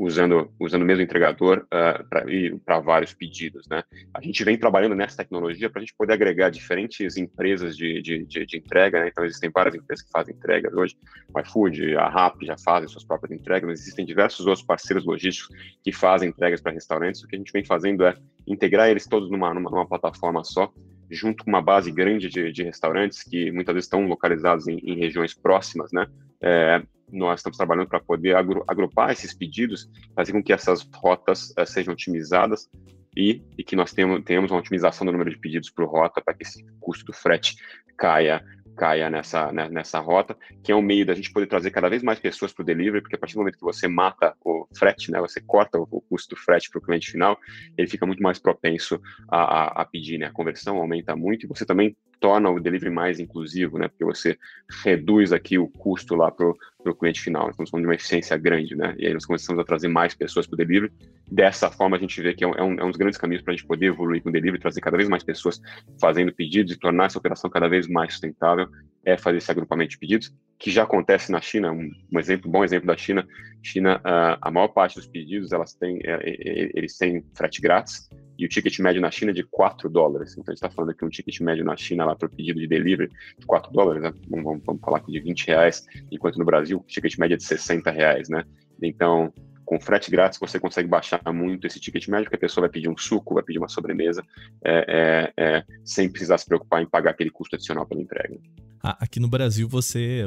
[0.00, 3.68] usando, usando o mesmo entregador uh, para vários pedidos.
[3.68, 3.82] Né?
[4.14, 8.24] A gente vem trabalhando nessa tecnologia para a gente poder agregar diferentes empresas de, de,
[8.24, 8.98] de, de entrega.
[8.98, 9.08] Né?
[9.08, 10.96] Então, existem várias empresas que fazem entregas hoje.
[11.34, 15.54] O iFood, a RAP já fazem suas próprias entregas, mas existem diversos outros parceiros logísticos
[15.84, 17.22] que fazem entregas para restaurantes.
[17.22, 20.72] O que a gente vem fazendo é integrar eles todos numa, numa, numa plataforma só,
[21.10, 24.96] junto com uma base grande de, de restaurantes que muitas vezes estão localizados em, em
[24.96, 26.06] regiões próximas, né?
[26.42, 31.66] É, nós estamos trabalhando para poder agrupar esses pedidos, fazer com que essas rotas uh,
[31.66, 32.70] sejam otimizadas
[33.16, 36.34] e, e que nós temos, tenhamos uma otimização do número de pedidos por rota para
[36.34, 37.56] que esse custo do frete
[37.98, 38.42] caia
[38.80, 42.02] caia nessa, né, nessa rota, que é um meio da gente poder trazer cada vez
[42.02, 45.12] mais pessoas para o delivery, porque a partir do momento que você mata o frete,
[45.12, 47.38] né, você corta o, o custo do frete para o cliente final,
[47.76, 51.46] ele fica muito mais propenso a, a, a pedir, né, a conversão aumenta muito e
[51.46, 53.88] você também torna o delivery mais inclusivo, né?
[53.88, 54.38] Porque você
[54.84, 57.44] reduz aqui o custo lá para o cliente final.
[57.44, 58.94] Nós estamos falando de uma eficiência grande, né?
[58.98, 60.92] E aí nós começamos a trazer mais pessoas para o delivery.
[61.30, 63.54] Dessa forma, a gente vê que é um, é um, é dos grandes caminhos para
[63.54, 65.60] a gente poder evoluir com o delivery, trazer cada vez mais pessoas
[65.98, 68.68] fazendo pedidos e tornar essa operação cada vez mais sustentável.
[69.02, 71.72] É fazer esse agrupamento de pedidos, que já acontece na China.
[71.72, 73.26] Um, um exemplo, bom exemplo da China.
[73.62, 78.10] China, uh, a maior parte dos pedidos, elas têm, é, é, eles têm frete grátis
[78.40, 80.32] e o ticket médio na China é de 4 dólares.
[80.32, 82.58] Então, a gente está falando aqui um ticket médio na China lá para o pedido
[82.58, 84.14] de delivery de 4 dólares, né?
[84.30, 87.44] vamos, vamos, falar aqui de 20 reais, enquanto no Brasil o ticket médio é de
[87.44, 88.42] 60 reais, né?
[88.82, 89.30] Então,
[89.66, 92.88] com frete grátis você consegue baixar muito esse ticket médio, porque a pessoa vai pedir
[92.88, 94.24] um suco, vai pedir uma sobremesa,
[94.64, 98.38] é, é, é, sem precisar se preocupar em pagar aquele custo adicional pela entrega.
[98.82, 100.24] Aqui no Brasil você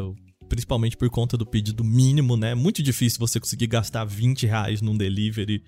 [0.48, 2.52] principalmente por conta do pedido mínimo, né?
[2.52, 5.64] É muito difícil você conseguir gastar 20 reais num delivery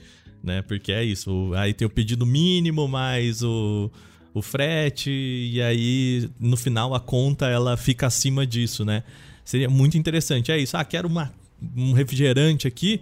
[0.45, 0.61] né?
[0.61, 1.51] Porque é isso.
[1.55, 3.91] Aí tem o pedido mínimo mais o,
[4.33, 9.03] o frete, e aí no final a conta ela fica acima disso, né?
[9.43, 10.51] Seria muito interessante.
[10.51, 10.77] É isso.
[10.77, 11.33] Ah, quero uma,
[11.75, 13.01] um refrigerante aqui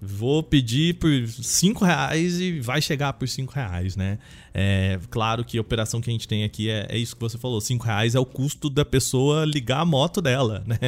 [0.00, 4.18] vou pedir por 5 reais e vai chegar por 5 reais, né?
[4.52, 7.38] É claro que a operação que a gente tem aqui é, é isso que você
[7.38, 10.78] falou: 5 reais é o custo da pessoa ligar a moto dela, né?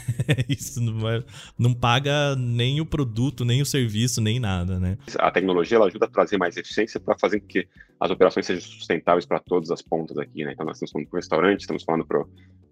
[0.48, 1.24] isso não, vai,
[1.58, 4.98] não paga nem o produto, nem o serviço, nem nada, né?
[5.18, 7.66] A tecnologia ela ajuda a trazer mais eficiência para fazer com que
[8.00, 10.52] as operações sejam sustentáveis para todas as pontas aqui, né?
[10.52, 12.24] Então nós estamos falando para o restaurante, estamos falando para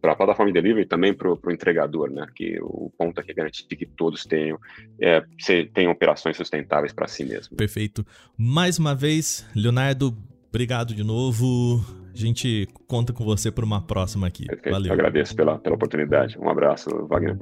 [0.07, 2.27] para a plataforma de delivery e também para o entregador, né?
[2.33, 4.57] Que o ponto aqui é garantir que todos tenham,
[5.01, 5.25] é,
[5.75, 7.57] tenham operações sustentáveis para si mesmo.
[7.57, 8.07] Perfeito.
[8.37, 10.17] Mais uma vez, Leonardo,
[10.49, 11.85] obrigado de novo.
[12.13, 14.47] A gente conta com você para uma próxima aqui.
[14.47, 14.73] Perfeito.
[14.73, 14.93] Valeu.
[14.93, 16.39] agradeço pela, pela oportunidade.
[16.39, 17.37] Um abraço, Wagner.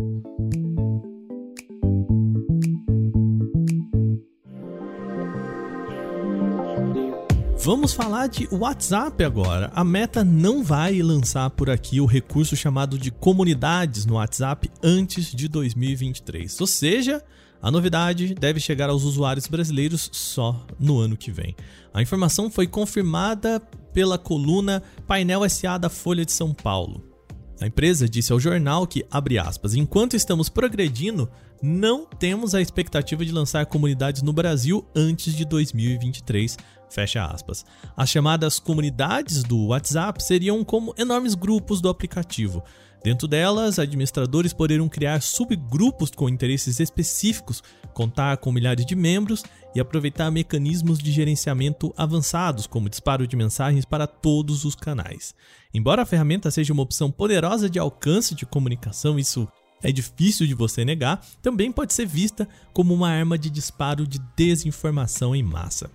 [7.64, 9.70] Vamos falar de WhatsApp agora.
[9.74, 15.34] A Meta não vai lançar por aqui o recurso chamado de comunidades no WhatsApp antes
[15.34, 16.60] de 2023.
[16.60, 17.22] Ou seja,
[17.64, 21.56] a novidade deve chegar aos usuários brasileiros só no ano que vem.
[21.94, 23.58] A informação foi confirmada
[23.90, 27.02] pela coluna Painel SA da Folha de São Paulo.
[27.58, 31.26] A empresa disse ao jornal que, abre aspas, enquanto estamos progredindo,
[31.62, 36.58] não temos a expectativa de lançar comunidades no Brasil antes de 2023,
[36.90, 37.64] Fecha aspas.
[37.96, 42.62] As chamadas comunidades do WhatsApp seriam como enormes grupos do aplicativo.
[43.04, 47.62] Dentro delas, administradores poderiam criar subgrupos com interesses específicos,
[47.92, 53.84] contar com milhares de membros e aproveitar mecanismos de gerenciamento avançados, como disparo de mensagens
[53.84, 55.34] para todos os canais.
[55.74, 59.46] Embora a ferramenta seja uma opção poderosa de alcance de comunicação, isso
[59.82, 64.18] é difícil de você negar, também pode ser vista como uma arma de disparo de
[64.34, 65.90] desinformação em massa.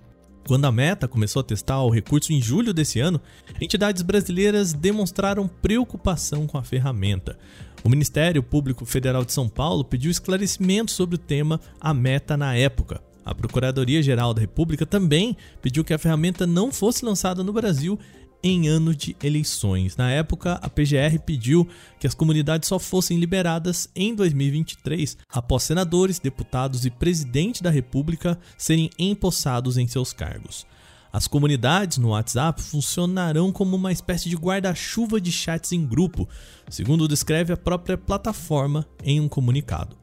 [0.49, 3.21] Quando a Meta começou a testar o recurso em julho desse ano,
[3.61, 7.37] entidades brasileiras demonstraram preocupação com a ferramenta.
[7.83, 12.55] O Ministério Público Federal de São Paulo pediu esclarecimentos sobre o tema à Meta na
[12.55, 12.99] época.
[13.23, 17.99] A Procuradoria-Geral da República também pediu que a ferramenta não fosse lançada no Brasil
[18.43, 19.97] em ano de eleições.
[19.97, 21.67] Na época, a PGR pediu
[21.99, 28.39] que as comunidades só fossem liberadas em 2023, após senadores, deputados e presidente da República
[28.57, 30.65] serem empossados em seus cargos.
[31.11, 36.29] As comunidades no WhatsApp funcionarão como uma espécie de guarda-chuva de chats em grupo,
[36.69, 39.97] segundo descreve a própria plataforma em um comunicado.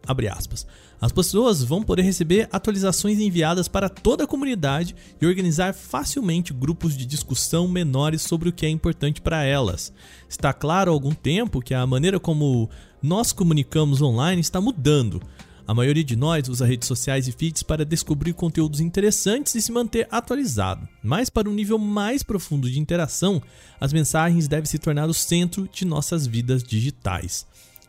[1.01, 6.97] As pessoas vão poder receber atualizações enviadas para toda a comunidade e organizar facilmente grupos
[6.97, 9.93] de discussão menores sobre o que é importante para elas.
[10.29, 12.71] Está claro há algum tempo que a maneira como
[13.03, 15.21] nós comunicamos online está mudando.
[15.69, 19.73] A maioria de nós usa redes sociais e feeds para descobrir conteúdos interessantes e se
[19.73, 20.89] manter atualizado.
[21.03, 23.43] Mas para um nível mais profundo de interação,
[23.81, 27.45] as mensagens devem se tornar o centro de nossas vidas digitais.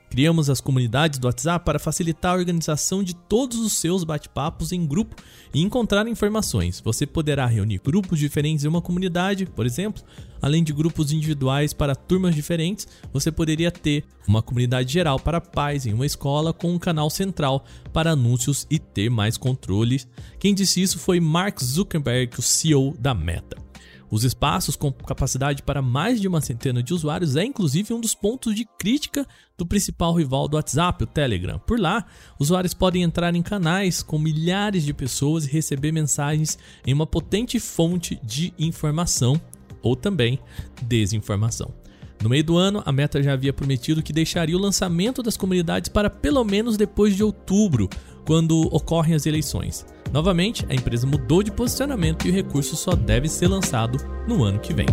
[0.09, 4.85] Criamos as comunidades do WhatsApp para facilitar a organização de todos os seus bate-papos em
[4.85, 5.15] grupo
[5.53, 6.81] e encontrar informações.
[6.83, 10.01] Você poderá reunir grupos diferentes em uma comunidade, por exemplo,
[10.41, 12.87] além de grupos individuais para turmas diferentes.
[13.11, 17.65] Você poderia ter uma comunidade geral para pais em uma escola com um canal central
[17.91, 20.07] para anúncios e ter mais controles.
[20.39, 23.66] Quem disse isso foi Mark Zuckerberg, o CEO da Meta.
[24.09, 28.15] Os espaços com capacidade para mais de uma centena de usuários é inclusive um dos
[28.15, 31.59] pontos de crítica do principal rival do WhatsApp, o Telegram.
[31.59, 32.05] Por lá,
[32.39, 37.59] usuários podem entrar em canais com milhares de pessoas e receber mensagens em uma potente
[37.59, 39.39] fonte de informação
[39.81, 40.39] ou também
[40.81, 41.73] desinformação.
[42.21, 45.89] No meio do ano, a Meta já havia prometido que deixaria o lançamento das comunidades
[45.89, 47.87] para pelo menos depois de outubro,
[48.27, 49.85] quando ocorrem as eleições.
[50.11, 54.59] Novamente, a empresa mudou de posicionamento e o recurso só deve ser lançado no ano
[54.59, 54.85] que vem.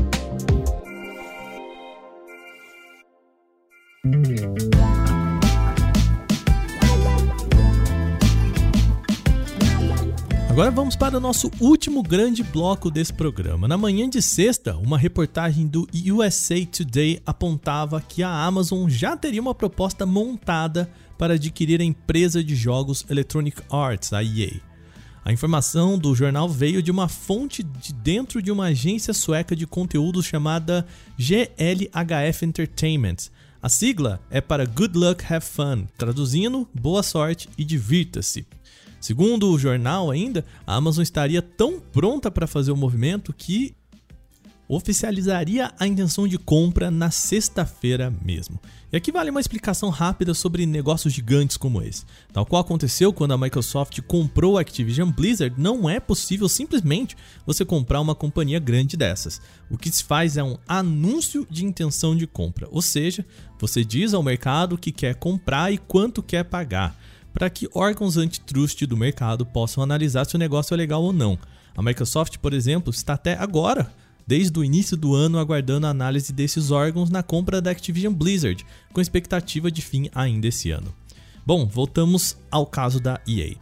[10.48, 13.66] Agora vamos para o nosso último grande bloco desse programa.
[13.66, 19.40] Na manhã de sexta, uma reportagem do USA Today apontava que a Amazon já teria
[19.40, 24.60] uma proposta montada para adquirir a empresa de jogos Electronic Arts, a EA.
[25.24, 29.66] A informação do jornal veio de uma fonte de dentro de uma agência sueca de
[29.66, 30.86] conteúdo chamada
[31.18, 33.16] GLHF Entertainment.
[33.62, 38.46] A sigla é para Good Luck Have Fun, traduzindo boa sorte e divirta-se.
[39.00, 43.74] Segundo o jornal ainda, a Amazon estaria tão pronta para fazer o movimento que
[44.68, 48.58] oficializaria a intenção de compra na sexta-feira mesmo.
[48.92, 52.04] E aqui vale uma explicação rápida sobre negócios gigantes como esse.
[52.32, 57.64] Tal qual aconteceu quando a Microsoft comprou a Activision Blizzard, não é possível simplesmente você
[57.64, 59.40] comprar uma companhia grande dessas.
[59.70, 63.24] O que se faz é um anúncio de intenção de compra, ou seja,
[63.58, 66.96] você diz ao mercado que quer comprar e quanto quer pagar
[67.34, 71.36] para que órgãos antitrust do mercado possam analisar se o negócio é legal ou não.
[71.76, 73.92] A Microsoft, por exemplo, está até agora,
[74.26, 78.64] desde o início do ano, aguardando a análise desses órgãos na compra da Activision Blizzard,
[78.92, 80.94] com expectativa de fim ainda esse ano.
[81.46, 83.54] Bom, voltamos ao caso da EA.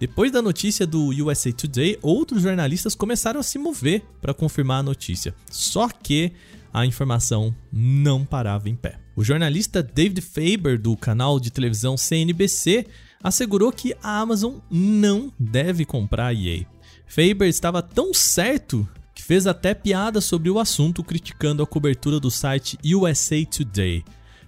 [0.00, 4.82] Depois da notícia do USA Today, outros jornalistas começaram a se mover para confirmar a
[4.82, 5.34] notícia.
[5.50, 6.32] Só que
[6.72, 8.98] a informação não parava em pé.
[9.16, 12.86] O jornalista David Faber, do canal de televisão CNBC,
[13.22, 16.64] assegurou que a Amazon não deve comprar a EA.
[17.06, 22.30] Faber estava tão certo que fez até piada sobre o assunto criticando a cobertura do
[22.30, 24.04] site USA Today.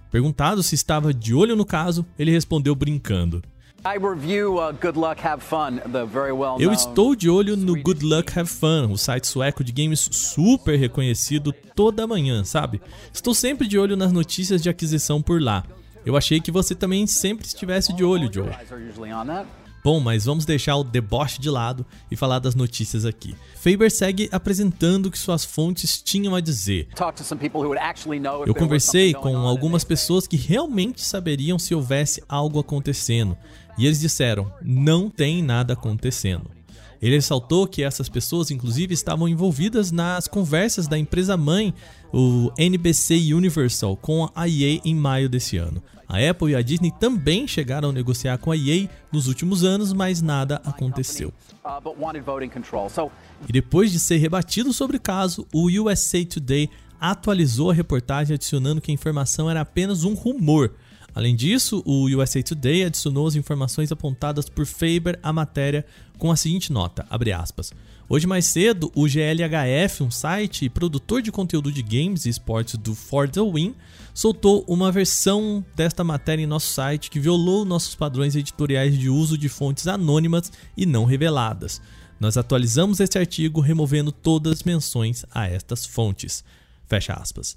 [0.09, 3.43] Perguntado se estava de olho no caso, ele respondeu brincando:
[6.57, 10.79] eu estou de olho no Good Luck Have Fun, o site sueco de games super
[10.79, 12.81] reconhecido toda manhã, sabe?
[13.11, 15.65] Estou sempre de olho nas notícias de aquisição por lá.
[16.05, 18.47] Eu achei que você também sempre estivesse de olho, Joe.
[19.83, 23.35] Bom, mas vamos deixar o deboche de lado e falar das notícias aqui.
[23.55, 26.87] Faber segue apresentando o que suas fontes tinham a dizer.
[28.45, 33.35] Eu conversei com algumas pessoas que realmente saberiam se houvesse algo acontecendo,
[33.77, 36.49] e eles disseram: não tem nada acontecendo.
[37.01, 41.73] Ele ressaltou que essas pessoas, inclusive, estavam envolvidas nas conversas da empresa mãe,
[42.13, 45.81] o NBC Universal, com a EA em maio desse ano.
[46.11, 49.93] A Apple e a Disney também chegaram a negociar com a EA nos últimos anos,
[49.93, 51.33] mas nada aconteceu.
[53.47, 56.69] E depois de ser rebatido sobre o caso, o USA Today
[56.99, 60.73] atualizou a reportagem adicionando que a informação era apenas um rumor
[61.13, 65.85] Além disso, o USA Today adicionou as informações apontadas por Faber à matéria
[66.17, 67.05] com a seguinte nota,
[67.37, 67.73] aspas,
[68.13, 72.93] Hoje mais cedo, o GLHF, um site produtor de conteúdo de games e esportes do
[72.93, 73.73] For the Win,
[74.13, 79.37] soltou uma versão desta matéria em nosso site que violou nossos padrões editoriais de uso
[79.37, 81.81] de fontes anônimas e não reveladas.
[82.19, 86.43] Nós atualizamos este artigo removendo todas as menções a estas fontes.
[86.87, 87.55] Fecha aspas.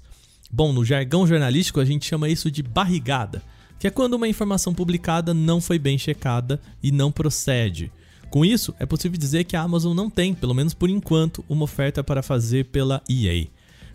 [0.49, 3.43] Bom, no jargão jornalístico a gente chama isso de barrigada,
[3.77, 7.91] que é quando uma informação publicada não foi bem checada e não procede.
[8.29, 11.63] Com isso, é possível dizer que a Amazon não tem, pelo menos por enquanto, uma
[11.63, 13.47] oferta para fazer pela EA.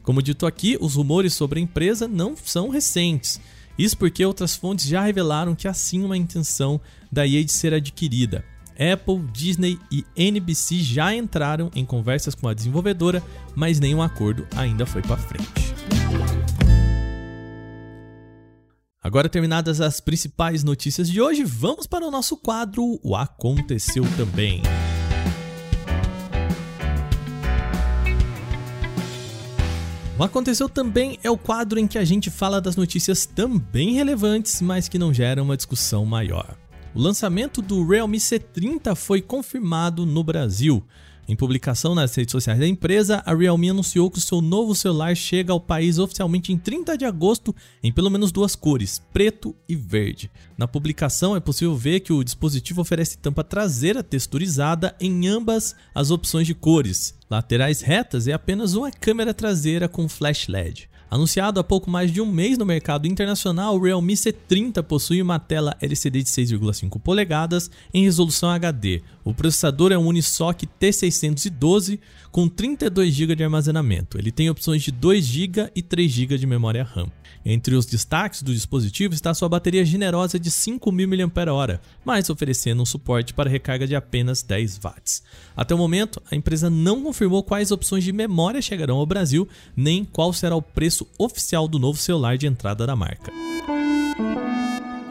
[0.02, 3.40] Como dito aqui, os rumores sobre a empresa não são recentes.
[3.78, 7.74] Isso porque outras fontes já revelaram que há sim uma intenção da EA de ser
[7.74, 8.44] adquirida.
[8.80, 13.22] Apple, Disney e NBC já entraram em conversas com a desenvolvedora,
[13.54, 16.59] mas nenhum acordo ainda foi para frente.
[19.02, 24.60] Agora terminadas as principais notícias de hoje, vamos para o nosso quadro O Aconteceu Também.
[30.18, 34.60] O Aconteceu Também é o quadro em que a gente fala das notícias também relevantes,
[34.60, 36.54] mas que não geram uma discussão maior.
[36.94, 40.84] O lançamento do Realme C30 foi confirmado no Brasil.
[41.30, 45.16] Em publicação nas redes sociais da empresa, a Realme anunciou que o seu novo celular
[45.16, 49.76] chega ao país oficialmente em 30 de agosto em pelo menos duas cores, preto e
[49.76, 50.28] verde.
[50.58, 56.10] Na publicação é possível ver que o dispositivo oferece tampa traseira texturizada em ambas as
[56.10, 60.89] opções de cores, laterais retas e apenas uma câmera traseira com flash LED.
[61.10, 65.40] Anunciado há pouco mais de um mês no mercado internacional, o Realme C30 possui uma
[65.40, 69.02] tela LCD de 6,5 polegadas em resolução HD.
[69.24, 71.98] O processador é um Unisoc T612
[72.30, 74.18] com 32 GB de armazenamento.
[74.18, 77.08] Ele tem opções de 2 GB e 3 GB de memória RAM.
[77.44, 82.86] Entre os destaques do dispositivo está sua bateria generosa de 5.000 mAh, mas oferecendo um
[82.86, 85.22] suporte para recarga de apenas 10 watts.
[85.56, 90.04] Até o momento, a empresa não confirmou quais opções de memória chegarão ao Brasil, nem
[90.04, 93.32] qual será o preço oficial do novo celular de entrada da marca.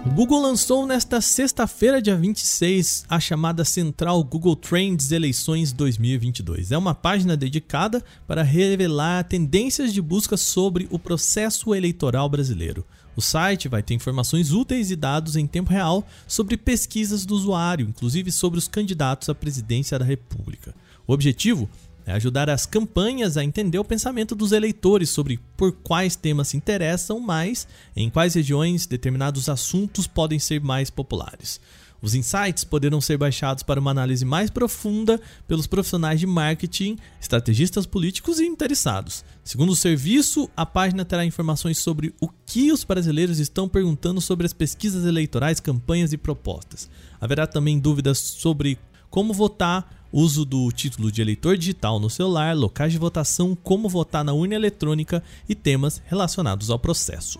[0.06, 6.72] O Google lançou nesta sexta-feira, dia 26, a chamada Central Google Trends Eleições 2022.
[6.72, 12.86] É uma página dedicada para revelar tendências de busca sobre o processo eleitoral brasileiro.
[13.14, 17.88] O site vai ter informações úteis e dados em tempo real sobre pesquisas do usuário,
[17.90, 20.74] inclusive sobre os candidatos à presidência da República.
[21.06, 21.70] O objetivo
[22.10, 26.58] é ajudar as campanhas a entender o pensamento dos eleitores sobre por quais temas se
[26.58, 31.62] interessam mais, em quais regiões determinados assuntos podem ser mais populares.
[32.02, 37.86] Os insights poderão ser baixados para uma análise mais profunda pelos profissionais de marketing, estrategistas
[37.86, 39.24] políticos e interessados.
[39.44, 44.48] Segundo o serviço, a página terá informações sobre o que os brasileiros estão perguntando sobre
[44.48, 46.90] as pesquisas eleitorais, campanhas e propostas.
[47.22, 48.80] Haverá também dúvidas sobre
[49.10, 54.24] como votar, uso do título de eleitor digital no celular, locais de votação, como votar
[54.24, 57.40] na urna eletrônica e temas relacionados ao processo.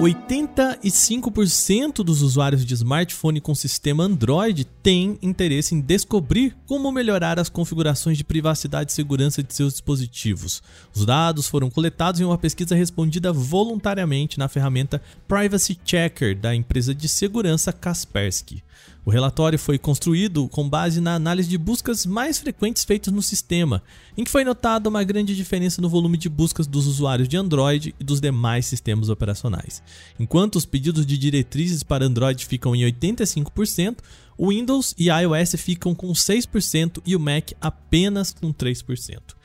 [0.00, 7.50] 85% dos usuários de smartphone com sistema Android têm interesse em descobrir como melhorar as
[7.50, 10.62] configurações de privacidade e segurança de seus dispositivos.
[10.94, 16.94] Os dados foram coletados em uma pesquisa respondida voluntariamente na ferramenta Privacy Checker da empresa
[16.94, 18.64] de segurança Kaspersky.
[19.10, 23.82] O relatório foi construído com base na análise de buscas mais frequentes feitas no sistema,
[24.16, 27.92] em que foi notada uma grande diferença no volume de buscas dos usuários de Android
[27.98, 29.82] e dos demais sistemas operacionais.
[30.16, 33.96] Enquanto os pedidos de diretrizes para Android ficam em 85%,
[34.38, 39.39] o Windows e iOS ficam com 6% e o Mac apenas com 3%.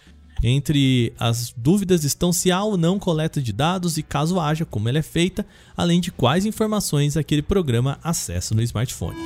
[0.48, 4.88] Entre as dúvidas estão se há ou não coleta de dados e, caso haja, como
[4.88, 5.44] ela é feita,
[5.76, 9.18] além de quais informações aquele programa acessa no smartphone.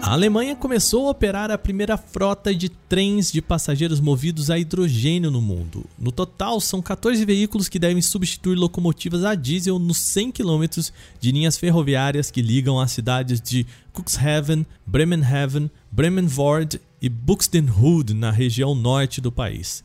[0.00, 5.32] A Alemanha começou a operar a primeira frota de trens de passageiros movidos a hidrogênio
[5.32, 5.84] no mundo.
[5.98, 10.62] No total, são 14 veículos que devem substituir locomotivas a diesel nos 100 km
[11.18, 18.74] de linhas ferroviárias que ligam as cidades de Cuxhaven, Bremenhaven, Bremenvord e Buxtehude, na região
[18.74, 19.84] norte do país.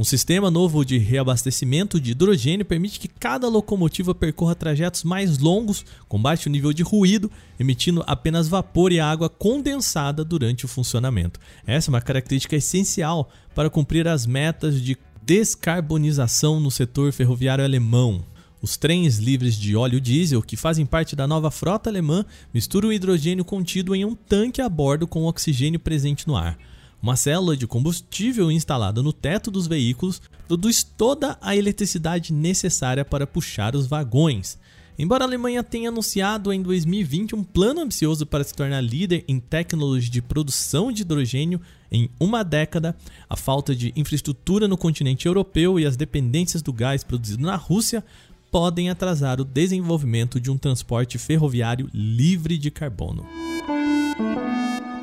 [0.00, 5.84] Um sistema novo de reabastecimento de hidrogênio permite que cada locomotiva percorra trajetos mais longos,
[6.08, 11.38] com baixo nível de ruído, emitindo apenas vapor e água condensada durante o funcionamento.
[11.66, 18.24] Essa é uma característica essencial para cumprir as metas de descarbonização no setor ferroviário alemão.
[18.62, 22.92] Os trens livres de óleo diesel, que fazem parte da nova frota alemã, misturam o
[22.92, 26.58] hidrogênio contido em um tanque a bordo com oxigênio presente no ar.
[27.02, 33.26] Uma célula de combustível instalada no teto dos veículos produz toda a eletricidade necessária para
[33.26, 34.58] puxar os vagões.
[34.98, 39.40] Embora a Alemanha tenha anunciado em 2020 um plano ambicioso para se tornar líder em
[39.40, 41.58] tecnologia de produção de hidrogênio
[41.90, 42.94] em uma década,
[43.26, 48.04] a falta de infraestrutura no continente europeu e as dependências do gás produzido na Rússia
[48.50, 53.26] podem atrasar o desenvolvimento de um transporte ferroviário livre de carbono.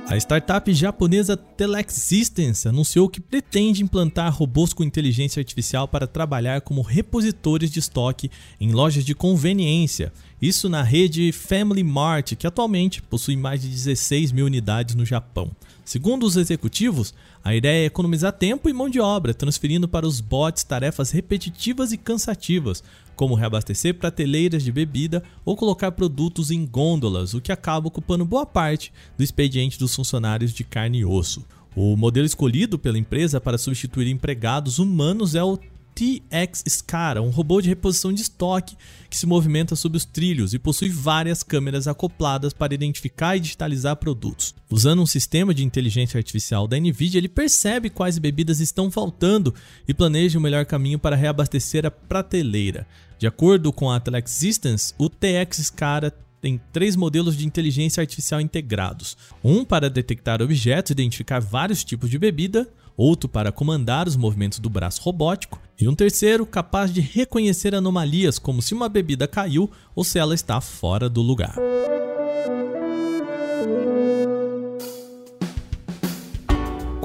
[0.10, 6.62] A startup japonesa Telex Systems anunciou que pretende implantar robôs com inteligência artificial para trabalhar
[6.62, 10.14] como repositores de estoque em lojas de conveniência.
[10.42, 15.52] Isso na rede Family Mart, que atualmente possui mais de 16 mil unidades no Japão.
[15.88, 20.20] Segundo os executivos, a ideia é economizar tempo e mão de obra, transferindo para os
[20.20, 22.84] bots tarefas repetitivas e cansativas,
[23.16, 28.46] como reabastecer prateleiras de bebida ou colocar produtos em gôndolas, o que acaba ocupando boa
[28.46, 31.46] parte do expediente dos funcionários de carne e osso.
[31.74, 35.58] O modelo escolhido pela empresa para substituir empregados humanos é o
[35.98, 38.78] TX Scara, um robô de reposição de estoque
[39.10, 43.96] que se movimenta sob os trilhos e possui várias câmeras acopladas para identificar e digitalizar
[43.96, 44.54] produtos.
[44.70, 49.56] Usando um sistema de inteligência artificial da Nvidia, ele percebe quais bebidas estão faltando
[49.88, 52.86] e planeja o melhor caminho para reabastecer a prateleira.
[53.18, 58.40] De acordo com a Telex Systems, o TX Scara tem três modelos de inteligência artificial
[58.40, 64.16] integrados: um para detectar objetos e identificar vários tipos de bebida, outro para comandar os
[64.16, 69.28] movimentos do braço robótico, e um terceiro capaz de reconhecer anomalias, como se uma bebida
[69.28, 71.56] caiu ou se ela está fora do lugar.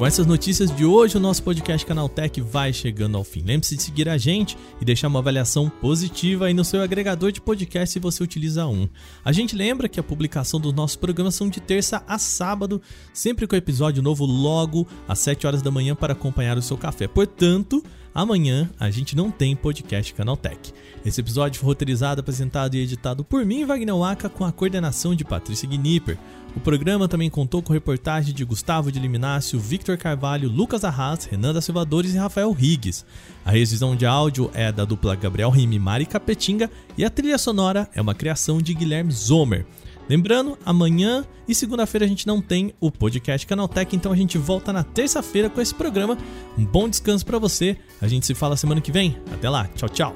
[0.02, 3.40] Com essas notícias de hoje, o nosso podcast Canaltech vai chegando ao fim.
[3.42, 7.40] Lembre-se de seguir a gente e deixar uma avaliação positiva aí no seu agregador de
[7.40, 8.88] podcast se você utiliza um.
[9.24, 13.46] A gente lembra que a publicação dos nossos programas são de terça a sábado, sempre
[13.46, 17.06] com episódio novo logo às 7 horas da manhã para acompanhar o seu café.
[17.06, 17.80] Portanto,
[18.14, 20.72] amanhã a gente não tem podcast Canaltech.
[21.04, 25.24] Esse episódio foi roteirizado, apresentado e editado por mim, Wagner Waka, com a coordenação de
[25.24, 26.16] Patrícia Gnipper.
[26.54, 31.54] O programa também contou com reportagem de Gustavo de Liminácio, Victor Carvalho, Lucas Arras, Renan
[31.54, 33.04] da Silvadores e Rafael Riggs.
[33.44, 37.38] A revisão de áudio é da dupla Gabriel Rime e Mari Capetinga e a trilha
[37.38, 39.66] sonora é uma criação de Guilherme Zomer.
[40.08, 44.72] Lembrando, amanhã e segunda-feira a gente não tem o podcast Canaltech, então a gente volta
[44.72, 46.18] na terça-feira com esse programa.
[46.58, 47.76] Um bom descanso para você.
[48.00, 49.16] A gente se fala semana que vem.
[49.32, 49.66] Até lá.
[49.74, 50.14] Tchau, tchau.